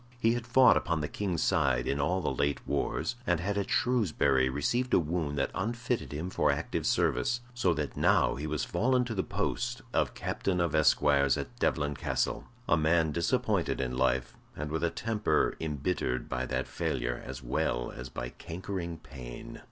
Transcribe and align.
He 0.19 0.33
had 0.33 0.47
fought 0.47 0.77
upon 0.77 1.01
the 1.01 1.07
King's 1.07 1.43
side 1.43 1.85
in 1.87 1.99
all 2.01 2.21
the 2.21 2.31
late 2.33 2.67
wars, 2.67 3.17
and 3.27 3.39
had 3.39 3.55
at 3.55 3.69
Shrewsbury 3.69 4.49
received 4.49 4.95
a 4.95 4.99
wound 4.99 5.37
that 5.37 5.51
unfitted 5.53 6.11
him 6.11 6.31
for 6.31 6.49
active 6.49 6.87
service, 6.87 7.41
so 7.53 7.71
that 7.75 7.95
now 7.95 8.33
he 8.33 8.47
was 8.47 8.65
fallen 8.65 9.05
to 9.05 9.13
the 9.13 9.21
post 9.21 9.83
of 9.93 10.15
Captain 10.15 10.59
of 10.59 10.73
Esquires 10.73 11.37
at 11.37 11.55
Devlen 11.59 11.93
Castle 11.95 12.45
a 12.67 12.75
man 12.75 13.11
disappointed 13.11 13.79
in 13.79 13.95
life, 13.95 14.35
and 14.55 14.71
with 14.71 14.83
a 14.83 14.89
temper 14.89 15.53
imbittered 15.59 16.27
by 16.27 16.47
that 16.47 16.67
failure 16.67 17.21
as 17.23 17.43
well 17.43 17.91
as 17.91 18.09
by 18.09 18.29
cankering 18.29 18.97
pain. 18.97 19.59